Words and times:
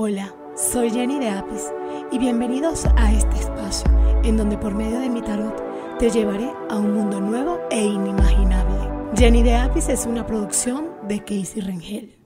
Hola, 0.00 0.32
soy 0.54 0.92
Jenny 0.92 1.18
de 1.18 1.28
Apis 1.28 1.72
y 2.12 2.20
bienvenidos 2.20 2.86
a 2.96 3.12
este 3.12 3.34
espacio 3.34 3.90
en 4.22 4.36
donde 4.36 4.56
por 4.56 4.72
medio 4.72 5.00
de 5.00 5.10
mi 5.10 5.20
tarot 5.20 5.60
te 5.98 6.08
llevaré 6.08 6.52
a 6.70 6.76
un 6.76 6.94
mundo 6.94 7.20
nuevo 7.20 7.58
e 7.68 7.84
inimaginable. 7.84 8.78
Jenny 9.16 9.42
de 9.42 9.56
Apis 9.56 9.88
es 9.88 10.06
una 10.06 10.24
producción 10.24 10.86
de 11.08 11.18
Casey 11.18 11.62
Rengel. 11.62 12.16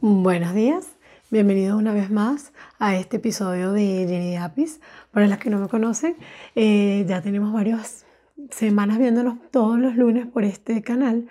Buenos 0.00 0.54
días, 0.54 0.86
bienvenidos 1.28 1.76
una 1.76 1.92
vez 1.92 2.08
más 2.08 2.52
a 2.78 2.94
este 2.94 3.16
episodio 3.16 3.72
de 3.72 4.06
Jenny 4.08 4.30
de 4.30 4.38
Apis. 4.38 4.80
Para 5.10 5.26
las 5.26 5.40
que 5.40 5.50
no 5.50 5.58
me 5.58 5.66
conocen, 5.66 6.16
eh, 6.54 7.04
ya 7.08 7.20
tenemos 7.20 7.52
varios 7.52 8.05
semanas 8.50 8.98
viéndonos 8.98 9.38
todos 9.50 9.78
los 9.78 9.96
lunes 9.96 10.26
por 10.26 10.44
este 10.44 10.82
canal. 10.82 11.26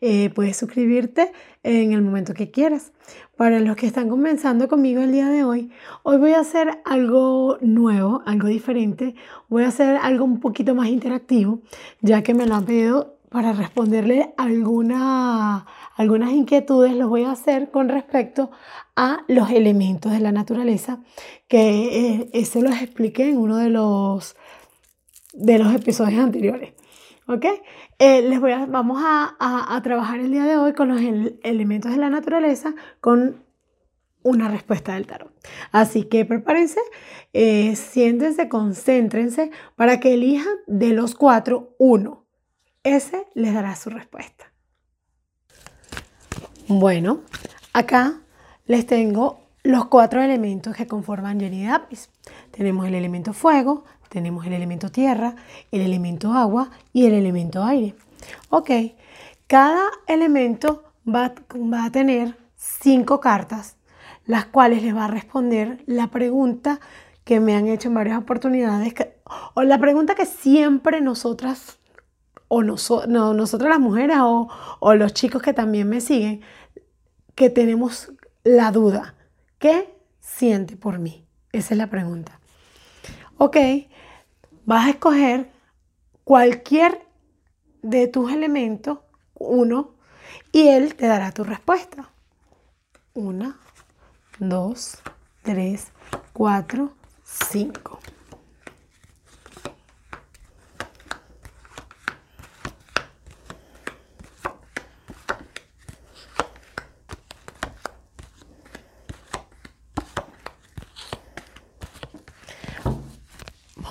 Eh, 0.00 0.30
puedes 0.30 0.56
suscribirte 0.56 1.32
en 1.62 1.92
el 1.92 2.02
momento 2.02 2.34
que 2.34 2.50
quieras. 2.50 2.92
Para 3.36 3.60
los 3.60 3.76
que 3.76 3.86
están 3.86 4.08
comenzando 4.08 4.68
conmigo 4.68 5.00
el 5.00 5.12
día 5.12 5.28
de 5.28 5.44
hoy, 5.44 5.70
hoy 6.02 6.18
voy 6.18 6.32
a 6.32 6.40
hacer 6.40 6.80
algo 6.84 7.58
nuevo, 7.60 8.22
algo 8.26 8.48
diferente. 8.48 9.14
Voy 9.48 9.64
a 9.64 9.68
hacer 9.68 9.96
algo 9.96 10.24
un 10.24 10.40
poquito 10.40 10.74
más 10.74 10.88
interactivo, 10.88 11.60
ya 12.00 12.22
que 12.22 12.34
me 12.34 12.46
lo 12.46 12.54
han 12.54 12.66
pedido 12.66 13.16
para 13.30 13.52
responderle 13.52 14.34
alguna, 14.36 15.64
algunas 15.96 16.32
inquietudes. 16.32 16.94
Lo 16.94 17.08
voy 17.08 17.24
a 17.24 17.32
hacer 17.32 17.70
con 17.70 17.88
respecto 17.88 18.50
a 18.96 19.24
los 19.28 19.50
elementos 19.50 20.12
de 20.12 20.20
la 20.20 20.32
naturaleza, 20.32 21.00
que 21.48 22.16
eh, 22.18 22.30
eso 22.34 22.60
los 22.60 22.82
expliqué 22.82 23.30
en 23.30 23.38
uno 23.38 23.56
de 23.56 23.70
los 23.70 24.36
de 25.32 25.58
los 25.58 25.74
episodios 25.74 26.22
anteriores. 26.22 26.74
¿Ok? 27.26 27.44
Eh, 27.98 28.22
les 28.22 28.40
voy 28.40 28.52
a, 28.52 28.66
vamos 28.66 29.00
a, 29.04 29.80
trabajar 29.84 30.18
el 30.20 30.32
día 30.32 30.44
de 30.44 30.56
hoy 30.56 30.72
con 30.72 30.88
los 30.88 31.00
elementos 31.42 31.92
de 31.92 31.98
la 31.98 32.10
naturaleza 32.10 32.74
con 33.00 33.44
una 34.22 34.48
respuesta 34.48 34.94
del 34.94 35.06
tarot. 35.06 35.32
Así 35.70 36.04
que 36.04 36.24
prepárense, 36.24 36.80
eh, 37.32 37.76
siéntense, 37.76 38.48
concéntrense 38.48 39.50
para 39.76 40.00
que 40.00 40.14
elijan 40.14 40.54
de 40.66 40.92
los 40.92 41.14
cuatro 41.14 41.74
uno. 41.78 42.26
Ese 42.82 43.26
les 43.34 43.54
dará 43.54 43.76
su 43.76 43.90
respuesta. 43.90 44.52
Bueno, 46.66 47.22
acá 47.72 48.20
les 48.66 48.86
tengo 48.86 49.40
los 49.62 49.86
cuatro 49.86 50.22
elementos 50.22 50.74
que 50.76 50.86
conforman 50.86 51.40
Jenny 51.40 51.68
Apis. 51.68 52.10
Tenemos 52.50 52.86
el 52.86 52.94
elemento 52.94 53.32
fuego, 53.32 53.84
tenemos 54.10 54.44
el 54.44 54.52
elemento 54.52 54.90
tierra, 54.90 55.36
el 55.70 55.80
elemento 55.80 56.34
agua 56.34 56.70
y 56.92 57.06
el 57.06 57.14
elemento 57.14 57.64
aire. 57.64 57.94
Ok, 58.50 58.70
cada 59.46 59.84
elemento 60.06 60.84
va, 61.08 61.32
va 61.54 61.84
a 61.86 61.92
tener 61.92 62.36
cinco 62.56 63.20
cartas, 63.20 63.76
las 64.26 64.44
cuales 64.46 64.82
les 64.82 64.94
va 64.94 65.06
a 65.06 65.08
responder 65.08 65.82
la 65.86 66.08
pregunta 66.08 66.80
que 67.24 67.40
me 67.40 67.54
han 67.54 67.68
hecho 67.68 67.88
en 67.88 67.94
varias 67.94 68.18
oportunidades, 68.18 68.92
o 69.54 69.62
la 69.62 69.78
pregunta 69.78 70.14
que 70.14 70.26
siempre 70.26 71.00
nosotras, 71.00 71.78
o 72.48 72.62
nosotras 72.62 73.70
las 73.70 73.80
mujeres, 73.80 74.16
o, 74.20 74.48
o 74.80 74.94
los 74.94 75.14
chicos 75.14 75.40
que 75.40 75.52
también 75.52 75.88
me 75.88 76.00
siguen, 76.00 76.40
que 77.36 77.48
tenemos 77.48 78.12
la 78.42 78.72
duda. 78.72 79.14
¿Qué 79.58 79.94
siente 80.18 80.76
por 80.76 80.98
mí? 80.98 81.24
Esa 81.52 81.74
es 81.74 81.78
la 81.78 81.86
pregunta. 81.86 82.40
Ok, 83.38 83.56
vas 84.70 84.86
a 84.86 84.90
escoger 84.90 85.50
cualquier 86.22 87.04
de 87.82 88.06
tus 88.06 88.30
elementos, 88.30 88.98
uno, 89.34 89.94
y 90.52 90.68
él 90.68 90.94
te 90.94 91.08
dará 91.08 91.32
tu 91.32 91.42
respuesta. 91.42 92.08
Una, 93.12 93.58
dos, 94.38 95.02
tres, 95.42 95.88
cuatro, 96.32 96.92
cinco. 97.24 97.98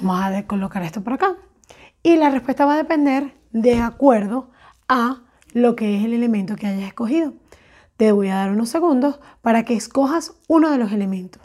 Vamos 0.09 0.25
a 0.25 0.47
colocar 0.47 0.81
esto 0.81 1.03
por 1.03 1.14
acá. 1.14 1.36
Y 2.02 2.16
la 2.16 2.31
respuesta 2.31 2.66
va 2.66 2.74
a 2.74 2.78
depender 2.78 3.38
de 3.52 3.80
acuerdo 3.80 4.50
a 4.88 5.22
lo 5.53 5.75
que 5.75 5.97
es 5.97 6.03
el 6.03 6.14
elemento 6.14 6.56
que 6.56 6.66
hayas 6.66 6.88
escogido. 6.88 7.36
Te 7.96 8.12
voy 8.12 8.30
a 8.30 8.36
dar 8.38 8.50
unos 8.50 8.70
segundos 8.70 9.20
para 9.44 9.66
que 9.66 9.75
escojas 9.75 10.34
uno 10.47 10.72
de 10.72 10.80
los 10.80 10.92
elementos. 10.92 11.44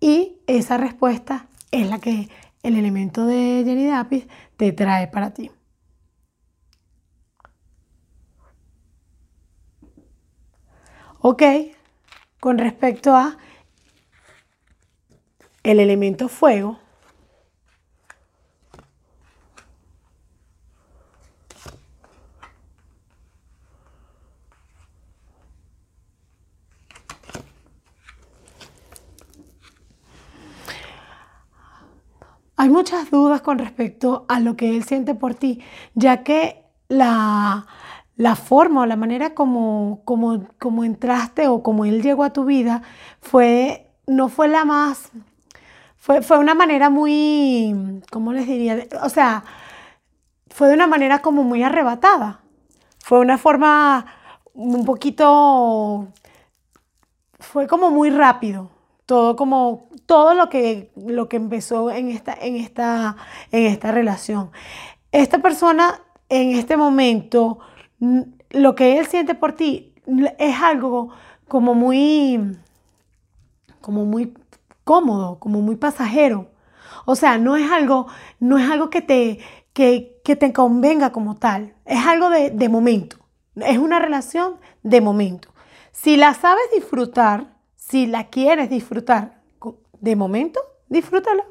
Y 0.00 0.42
esa 0.46 0.76
respuesta 0.76 1.46
es 1.70 1.88
la 1.88 1.98
que 1.98 2.28
el 2.62 2.76
elemento 2.76 3.24
de 3.24 3.62
Jenny 3.64 3.86
Dapis 3.86 4.26
te 4.58 4.72
trae 4.72 5.08
para 5.08 5.32
ti. 5.32 5.50
Ok, 11.20 11.42
con 12.38 12.58
respecto 12.58 13.16
a 13.16 13.38
el 15.62 15.80
elemento 15.80 16.28
fuego, 16.28 16.81
Hay 32.62 32.70
muchas 32.70 33.10
dudas 33.10 33.40
con 33.42 33.58
respecto 33.58 34.24
a 34.28 34.38
lo 34.38 34.54
que 34.54 34.76
él 34.76 34.84
siente 34.84 35.16
por 35.16 35.34
ti, 35.34 35.60
ya 35.94 36.22
que 36.22 36.62
la, 36.86 37.66
forma 38.36 38.82
o 38.82 38.86
la 38.86 38.94
manera 38.94 39.34
como, 39.34 40.02
como, 40.04 40.46
como, 40.60 40.84
entraste 40.84 41.48
o 41.48 41.64
como 41.64 41.84
él 41.86 42.02
llegó 42.02 42.22
a 42.22 42.32
tu 42.32 42.44
vida 42.44 42.82
fue, 43.20 43.90
no 44.06 44.28
fue 44.28 44.46
la 44.46 44.64
más, 44.64 45.10
fue, 45.96 46.22
fue 46.22 46.38
una 46.38 46.54
manera 46.54 46.88
muy, 46.88 48.00
¿cómo 48.12 48.32
les 48.32 48.46
diría? 48.46 48.86
O 49.02 49.08
sea, 49.08 49.42
fue 50.48 50.68
de 50.68 50.74
una 50.74 50.86
manera 50.86 51.18
como 51.18 51.42
muy 51.42 51.64
arrebatada. 51.64 52.42
Fue 53.00 53.18
una 53.18 53.38
forma 53.38 54.06
un 54.54 54.84
poquito, 54.84 56.12
fue 57.40 57.66
como 57.66 57.90
muy 57.90 58.10
rápido, 58.10 58.70
todo 59.12 59.36
como 59.36 59.88
todo 60.06 60.32
lo 60.32 60.48
que, 60.48 60.90
lo 60.96 61.28
que 61.28 61.36
empezó 61.36 61.90
en 61.90 62.08
esta, 62.08 62.32
en, 62.32 62.56
esta, 62.56 63.16
en 63.50 63.66
esta 63.66 63.92
relación. 63.92 64.50
Esta 65.10 65.40
persona 65.40 66.00
en 66.30 66.52
este 66.52 66.78
momento, 66.78 67.58
lo 67.98 68.74
que 68.74 68.98
él 68.98 69.06
siente 69.06 69.34
por 69.34 69.52
ti 69.52 69.92
es 70.38 70.56
algo 70.62 71.10
como 71.46 71.74
muy, 71.74 72.56
como 73.82 74.06
muy 74.06 74.32
cómodo, 74.82 75.38
como 75.38 75.60
muy 75.60 75.76
pasajero. 75.76 76.48
O 77.04 77.14
sea, 77.14 77.36
no 77.36 77.56
es 77.56 77.70
algo, 77.70 78.06
no 78.40 78.56
es 78.56 78.70
algo 78.70 78.88
que 78.88 79.02
te, 79.02 79.40
que, 79.74 80.22
que 80.24 80.36
te 80.36 80.54
convenga 80.54 81.12
como 81.12 81.36
tal. 81.36 81.74
Es 81.84 82.06
algo 82.06 82.30
de, 82.30 82.48
de 82.48 82.70
momento. 82.70 83.18
Es 83.56 83.76
una 83.76 83.98
relación 83.98 84.54
de 84.82 85.02
momento. 85.02 85.50
Si 85.90 86.16
la 86.16 86.32
sabes 86.32 86.64
disfrutar, 86.74 87.51
si 87.92 88.06
la 88.06 88.28
quieres 88.28 88.70
disfrutar, 88.70 89.42
de 90.00 90.16
momento, 90.16 90.62
disfrútala. 90.88 91.44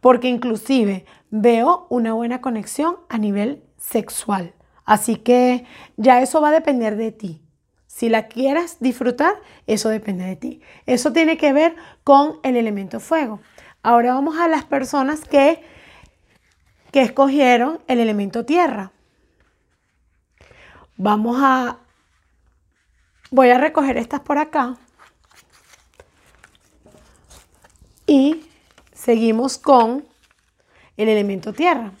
Porque 0.00 0.28
inclusive 0.28 1.06
veo 1.30 1.88
una 1.90 2.12
buena 2.12 2.40
conexión 2.40 2.98
a 3.08 3.18
nivel 3.18 3.64
sexual. 3.78 4.54
Así 4.84 5.16
que 5.16 5.66
ya 5.96 6.22
eso 6.22 6.40
va 6.40 6.50
a 6.50 6.52
depender 6.52 6.94
de 6.94 7.10
ti. 7.10 7.42
Si 7.88 8.08
la 8.08 8.28
quieres 8.28 8.76
disfrutar, 8.78 9.34
eso 9.66 9.88
depende 9.88 10.24
de 10.24 10.36
ti. 10.36 10.60
Eso 10.86 11.12
tiene 11.12 11.36
que 11.36 11.52
ver 11.52 11.74
con 12.04 12.38
el 12.44 12.54
elemento 12.54 13.00
fuego. 13.00 13.40
Ahora 13.82 14.14
vamos 14.14 14.38
a 14.38 14.46
las 14.46 14.64
personas 14.64 15.24
que, 15.24 15.64
que 16.92 17.02
escogieron 17.02 17.80
el 17.88 17.98
elemento 17.98 18.46
tierra. 18.46 18.92
Vamos 20.96 21.38
a... 21.40 21.78
Voy 23.32 23.50
a 23.50 23.58
recoger 23.58 23.96
estas 23.96 24.20
por 24.20 24.38
acá. 24.38 24.76
Y 28.12 28.44
seguimos 28.92 29.56
con 29.56 30.06
el 30.98 31.08
elemento 31.08 31.54
tierra. 31.54 31.92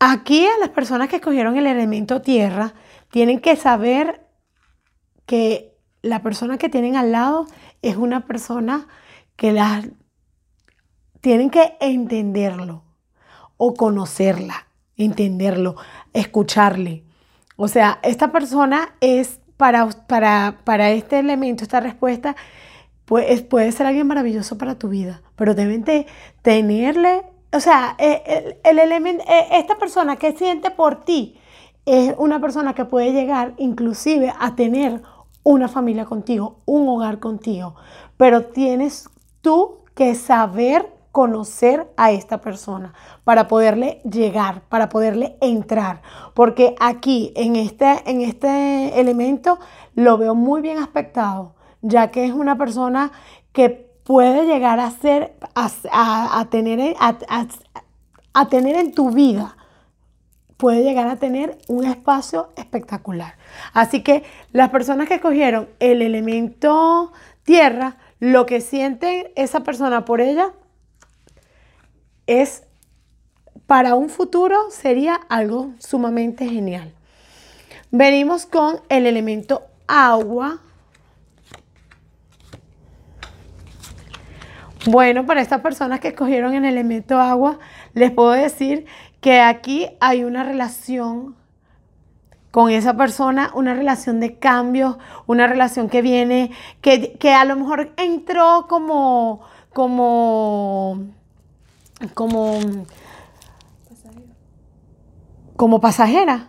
Aquí 0.00 0.44
a 0.44 0.58
las 0.58 0.70
personas 0.70 1.08
que 1.08 1.16
escogieron 1.16 1.56
el 1.56 1.68
elemento 1.68 2.20
tierra 2.20 2.74
tienen 3.10 3.38
que 3.38 3.54
saber 3.54 4.26
que 5.24 5.78
la 6.02 6.20
persona 6.20 6.58
que 6.58 6.68
tienen 6.68 6.96
al 6.96 7.12
lado 7.12 7.46
es 7.80 7.94
una 7.94 8.26
persona 8.26 8.88
que 9.36 9.52
las 9.52 9.86
tienen 11.20 11.50
que 11.50 11.76
entenderlo 11.80 12.82
o 13.56 13.74
conocerla, 13.74 14.66
entenderlo, 14.96 15.76
escucharle. 16.12 17.04
O 17.56 17.68
sea, 17.68 17.98
esta 18.02 18.32
persona 18.32 18.94
es 19.00 19.40
para, 19.56 19.86
para, 20.06 20.60
para 20.64 20.90
este 20.90 21.18
elemento, 21.18 21.62
esta 21.62 21.80
respuesta, 21.80 22.36
pues, 23.04 23.42
puede 23.42 23.70
ser 23.72 23.86
alguien 23.86 24.06
maravilloso 24.06 24.56
para 24.56 24.78
tu 24.78 24.88
vida, 24.88 25.20
pero 25.36 25.54
deben 25.54 25.84
de 25.84 26.06
tenerle, 26.42 27.22
o 27.52 27.60
sea, 27.60 27.96
eh, 27.98 28.58
el, 28.64 28.78
elemento, 28.78 29.24
eh, 29.28 29.48
esta 29.52 29.76
persona 29.76 30.16
que 30.16 30.32
siente 30.32 30.70
por 30.70 31.04
ti 31.04 31.38
es 31.84 32.14
una 32.16 32.40
persona 32.40 32.74
que 32.74 32.84
puede 32.84 33.12
llegar 33.12 33.52
inclusive 33.58 34.32
a 34.38 34.54
tener 34.54 35.02
una 35.42 35.68
familia 35.68 36.04
contigo, 36.04 36.60
un 36.64 36.88
hogar 36.88 37.18
contigo, 37.18 37.74
pero 38.16 38.46
tienes 38.46 39.10
tú 39.42 39.80
que 39.94 40.14
saber 40.14 40.99
conocer 41.12 41.90
a 41.96 42.12
esta 42.12 42.40
persona 42.40 42.94
para 43.24 43.48
poderle 43.48 44.00
llegar, 44.10 44.62
para 44.68 44.88
poderle 44.88 45.36
entrar, 45.40 46.02
porque 46.34 46.74
aquí 46.80 47.32
en 47.36 47.56
este, 47.56 48.02
en 48.06 48.20
este 48.20 49.00
elemento 49.00 49.58
lo 49.94 50.18
veo 50.18 50.34
muy 50.34 50.60
bien 50.60 50.78
aspectado, 50.78 51.54
ya 51.82 52.10
que 52.10 52.24
es 52.24 52.32
una 52.32 52.56
persona 52.56 53.10
que 53.52 53.90
puede 54.04 54.46
llegar 54.46 54.80
a 54.80 54.90
ser, 54.90 55.36
a, 55.54 56.46
tener, 56.50 56.96
a 56.98 58.48
tener 58.48 58.76
en 58.76 58.92
tu 58.92 59.10
vida 59.10 59.56
puede 60.60 60.82
llegar 60.82 61.08
a 61.08 61.16
tener 61.16 61.56
un 61.68 61.84
espacio 61.84 62.50
espectacular. 62.54 63.36
Así 63.72 64.02
que 64.02 64.24
las 64.52 64.68
personas 64.68 65.08
que 65.08 65.14
escogieron 65.14 65.70
el 65.80 66.02
elemento 66.02 67.12
tierra, 67.44 67.96
lo 68.20 68.44
que 68.44 68.60
siente 68.60 69.32
esa 69.36 69.60
persona 69.60 70.04
por 70.04 70.20
ella 70.20 70.52
es 72.30 72.64
para 73.66 73.94
un 73.94 74.08
futuro 74.08 74.70
sería 74.70 75.14
algo 75.28 75.72
sumamente 75.78 76.48
genial. 76.48 76.92
Venimos 77.90 78.46
con 78.46 78.80
el 78.88 79.06
elemento 79.06 79.62
agua. 79.86 80.60
Bueno, 84.86 85.26
para 85.26 85.40
estas 85.40 85.60
personas 85.60 86.00
que 86.00 86.08
escogieron 86.08 86.54
el 86.54 86.64
elemento 86.64 87.18
agua, 87.18 87.58
les 87.94 88.10
puedo 88.10 88.30
decir 88.30 88.86
que 89.20 89.40
aquí 89.40 89.88
hay 90.00 90.24
una 90.24 90.44
relación 90.44 91.36
con 92.50 92.70
esa 92.70 92.96
persona, 92.96 93.50
una 93.54 93.74
relación 93.74 94.20
de 94.20 94.38
cambio, 94.38 94.98
una 95.26 95.46
relación 95.46 95.88
que 95.88 96.02
viene, 96.02 96.50
que, 96.80 97.32
a 97.32 97.44
lo 97.44 97.56
mejor 97.56 97.92
entró 97.96 98.66
como, 98.68 99.42
como, 99.72 101.06
como, 102.14 102.58
como 105.56 105.80
pasajera. 105.80 106.48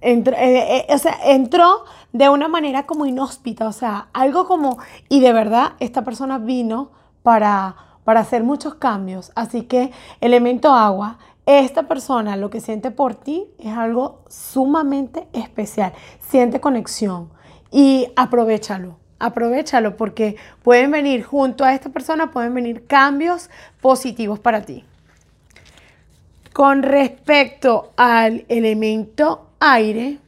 Entró, 0.00 0.34
eh, 0.36 0.86
eh, 0.88 0.94
o 0.94 0.98
sea, 0.98 1.18
entró 1.24 1.84
de 2.12 2.28
una 2.28 2.48
manera 2.48 2.84
como 2.86 3.06
inhóspita, 3.06 3.66
o 3.66 3.72
sea, 3.72 4.08
algo 4.12 4.46
como, 4.46 4.78
y 5.08 5.20
de 5.20 5.32
verdad 5.32 5.72
esta 5.80 6.04
persona 6.04 6.38
vino 6.38 6.90
para, 7.22 7.76
para 8.04 8.20
hacer 8.20 8.44
muchos 8.44 8.74
cambios. 8.74 9.32
Así 9.34 9.62
que 9.62 9.90
elemento 10.20 10.72
agua 10.72 11.18
esta 11.46 11.82
persona 11.84 12.36
lo 12.36 12.48
que 12.48 12.60
siente 12.60 12.90
por 12.90 13.14
ti 13.14 13.46
es 13.58 13.76
algo 13.76 14.22
sumamente 14.28 15.28
especial. 15.32 15.92
Siente 16.20 16.60
conexión 16.60 17.30
y 17.70 18.08
aprovechalo. 18.16 18.96
Aprovechalo 19.18 19.96
porque 19.96 20.36
pueden 20.62 20.90
venir 20.90 21.22
junto 21.22 21.64
a 21.64 21.74
esta 21.74 21.90
persona, 21.90 22.30
pueden 22.30 22.54
venir 22.54 22.86
cambios 22.86 23.50
positivos 23.80 24.38
para 24.38 24.62
ti. 24.62 24.84
Con 26.52 26.82
respecto 26.82 27.92
al 27.96 28.44
elemento 28.48 29.50
aire, 29.58 30.18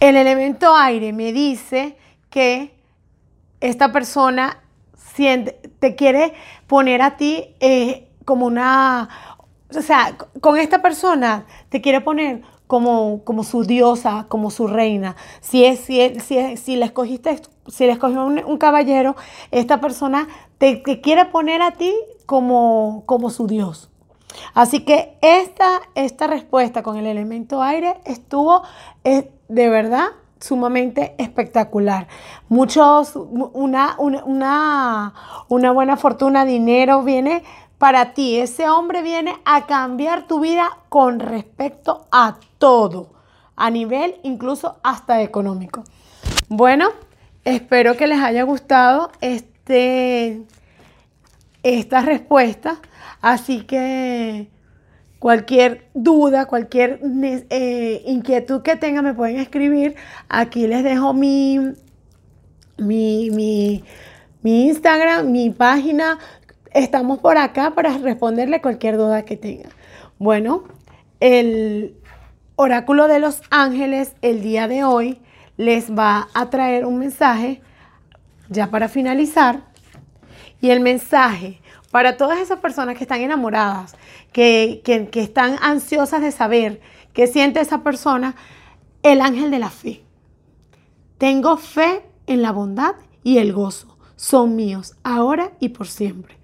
el 0.00 0.16
elemento 0.16 0.76
aire 0.76 1.12
me 1.12 1.32
dice 1.32 1.96
que 2.30 2.74
esta 3.60 3.92
persona 3.92 4.58
te 5.78 5.94
quiere 5.96 6.34
poner 6.66 7.02
a 7.02 7.16
ti 7.16 7.54
eh, 7.60 8.08
como 8.24 8.46
una, 8.46 9.08
o 9.76 9.82
sea, 9.82 10.16
con 10.40 10.58
esta 10.58 10.82
persona 10.82 11.46
te 11.68 11.80
quiere 11.80 12.00
poner 12.00 12.42
como, 12.66 13.22
como 13.24 13.44
su 13.44 13.64
diosa, 13.64 14.26
como 14.28 14.50
su 14.50 14.66
reina. 14.66 15.16
Si, 15.40 15.64
es, 15.64 15.80
si, 15.80 16.18
si, 16.20 16.56
si 16.56 16.76
le 16.76 16.86
escogiste, 16.86 17.40
si 17.66 17.86
le 17.86 17.92
escogió 17.92 18.24
un, 18.24 18.56
caballero, 18.58 19.14
esta 19.50 19.80
persona 19.80 20.26
te, 20.58 20.82
quiere 20.82 21.26
poner 21.26 21.60
a 21.62 21.72
ti 21.72 21.94
como, 22.26 23.02
como 23.06 23.30
su 23.30 23.46
dios. 23.46 23.90
Así 24.54 24.84
que 24.84 25.18
esta, 25.20 25.82
esta 25.94 26.26
respuesta 26.26 26.82
con 26.82 26.96
el 26.96 27.06
elemento 27.06 27.62
aire 27.62 28.00
estuvo 28.04 28.62
eh, 29.04 29.30
de 29.48 29.68
verdad 29.68 30.06
sumamente 30.42 31.14
espectacular. 31.18 32.08
Muchos, 32.48 33.16
una, 33.16 33.96
una, 33.98 35.12
una, 35.48 35.72
buena 35.72 35.96
fortuna, 35.96 36.44
dinero 36.44 37.02
viene 37.02 37.44
para 37.82 38.14
ti. 38.14 38.38
Ese 38.38 38.68
hombre 38.68 39.02
viene 39.02 39.34
a 39.44 39.66
cambiar 39.66 40.28
tu 40.28 40.38
vida 40.38 40.70
con 40.88 41.18
respecto 41.18 42.06
a 42.12 42.36
todo, 42.58 43.10
a 43.56 43.70
nivel 43.70 44.14
incluso 44.22 44.78
hasta 44.84 45.20
económico. 45.20 45.82
Bueno, 46.48 46.90
espero 47.44 47.96
que 47.96 48.06
les 48.06 48.20
haya 48.20 48.44
gustado 48.44 49.10
este, 49.20 50.42
esta 51.64 52.02
respuesta. 52.02 52.76
Así 53.20 53.62
que 53.62 54.48
Cualquier 55.18 55.88
duda, 55.94 56.46
cualquier 56.46 56.98
eh, 57.50 58.02
inquietud 58.06 58.62
que 58.62 58.74
tengan 58.74 59.04
me 59.04 59.14
pueden 59.14 59.38
escribir. 59.38 59.94
Aquí 60.28 60.66
les 60.66 60.82
dejo 60.82 61.14
mi, 61.14 61.60
mi, 62.76 63.30
mi, 63.30 63.84
Instagram, 64.42 65.30
mi 65.30 65.50
página. 65.50 66.18
Estamos 66.74 67.18
por 67.18 67.36
acá 67.36 67.74
para 67.74 67.98
responderle 67.98 68.62
cualquier 68.62 68.96
duda 68.96 69.24
que 69.24 69.36
tengan. 69.36 69.70
Bueno, 70.18 70.64
el 71.20 71.96
oráculo 72.56 73.08
de 73.08 73.18
los 73.18 73.42
ángeles 73.50 74.14
el 74.22 74.42
día 74.42 74.68
de 74.68 74.84
hoy 74.84 75.20
les 75.56 75.92
va 75.92 76.28
a 76.32 76.48
traer 76.48 76.86
un 76.86 76.98
mensaje 76.98 77.60
ya 78.48 78.70
para 78.70 78.88
finalizar. 78.88 79.64
Y 80.60 80.70
el 80.70 80.80
mensaje 80.80 81.60
para 81.90 82.16
todas 82.16 82.38
esas 82.38 82.60
personas 82.60 82.96
que 82.96 83.04
están 83.04 83.20
enamoradas, 83.20 83.94
que, 84.32 84.82
están 85.14 85.56
ansiosas 85.60 86.22
de 86.22 86.32
saber 86.32 86.80
qué 87.12 87.26
siente 87.26 87.60
esa 87.60 87.82
persona, 87.82 88.34
el 89.02 89.20
ángel 89.20 89.50
de 89.50 89.58
la 89.58 89.68
fe. 89.68 90.02
Tengo 91.18 91.58
fe 91.58 92.02
en 92.26 92.40
la 92.40 92.50
bondad 92.50 92.94
y 93.22 93.38
el 93.38 93.52
gozo. 93.52 93.98
Son 94.16 94.56
míos, 94.56 94.94
ahora 95.02 95.52
y 95.60 95.70
por 95.70 95.86
siempre. 95.86 96.41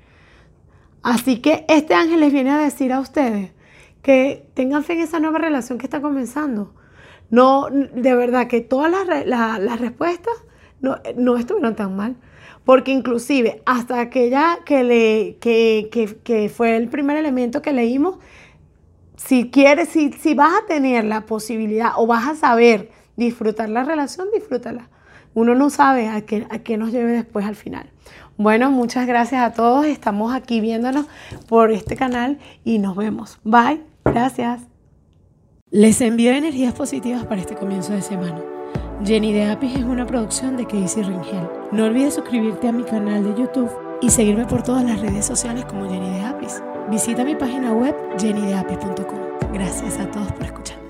Así 1.03 1.41
que 1.41 1.65
este 1.69 1.95
ángel 1.95 2.21
les 2.21 2.33
viene 2.33 2.51
a 2.51 2.59
decir 2.59 2.93
a 2.93 3.01
ustedes 3.01 3.53
que 4.03 4.49
tengan 4.55 4.85
fe 4.85 4.95
en 4.95 5.01
esa 5.01 5.21
nueva 5.21 5.39
relación 5.39 5.79
que 5.79 5.87
está 5.87 6.01
comenzando. 6.01 6.75
No, 7.31 7.69
de 7.71 8.15
verdad 8.15 8.47
que 8.47 8.61
todas 8.61 8.91
las, 9.27 9.81
respuestas 9.81 10.35
no, 10.81 10.97
no 11.17 11.37
estuvieron 11.37 11.77
tan 11.77 11.97
mal. 11.97 12.17
Porque 12.65 12.91
inclusive 12.91 13.63
hasta 13.65 14.01
aquella 14.01 14.59
que, 14.65 14.85
le, 14.85 15.39
que, 15.41 16.53
fue 16.55 16.77
el 16.77 16.89
primer 16.89 17.17
elemento 17.17 17.63
que 17.63 17.73
leímos, 17.73 18.19
si 19.17 19.51
quieres, 19.51 19.89
si, 19.89 20.13
si 20.13 20.35
vas 20.35 20.53
a 20.53 20.67
tener 20.67 21.05
la 21.05 21.27
posibilidad 21.27 21.93
o 21.97 22.07
vas 22.07 22.29
a 22.29 22.35
saber 22.35 22.91
disfrutar 23.17 23.69
la 23.69 23.85
relación, 23.85 24.29
disfrútala. 24.33 24.91
Uno 25.35 25.55
no 25.55 25.71
sabe 25.71 26.09
a 26.09 26.21
qué, 26.27 26.47
a 26.51 26.59
qué 26.61 26.77
nos 26.77 26.93
lleve 26.93 27.13
después 27.13 27.47
al 27.47 27.57
final. 27.57 27.91
Bueno, 28.39 28.71
muchas 28.71 29.07
gracias 29.07 29.43
a 29.43 29.53
todos. 29.53 29.85
Estamos 29.85 30.33
aquí 30.33 30.61
viéndonos 30.61 31.07
por 31.49 31.73
este 31.73 31.97
canal 31.97 32.39
y 32.65 32.79
nos 32.79 32.97
vemos. 32.97 33.39
Bye. 33.43 33.83
Gracias. 34.05 34.63
Les 35.71 36.01
envío 36.01 36.33
energías 36.33 36.73
positivas 36.73 37.27
para 37.27 37.41
este 37.41 37.57
comienzo 37.57 37.93
de 37.93 38.01
semana. 38.01 38.41
Jenny 39.05 39.33
de 39.33 39.51
Apis 39.51 39.77
es 39.77 39.85
una 39.85 40.07
producción 40.07 40.57
de 40.57 40.67
Casey 40.67 41.03
Ringel. 41.03 41.49
No 41.73 41.85
olvides 41.85 42.15
suscribirte 42.15 42.69
a 42.69 42.73
mi 42.73 42.85
canal 42.85 43.23
de 43.25 43.41
YouTube 43.41 43.71
y 44.01 44.09
seguirme 44.09 44.47
por 44.47 44.63
todas 44.63 44.85
las 44.85 45.01
redes 45.01 45.27
sociales 45.27 45.65
como 45.65 45.91
Jenny 45.91 46.11
de 46.11 46.23
Apis. 46.23 46.63
Visita 46.91 47.25
mi 47.25 47.35
página 47.35 47.73
web 47.73 47.95
jennydeapis.com. 48.19 49.53
Gracias 49.53 49.99
a 49.99 50.11
todos 50.11 50.33
por 50.33 50.45
escuchar. 50.45 50.88